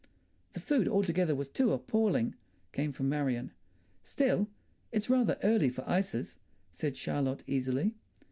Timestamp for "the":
0.53-0.59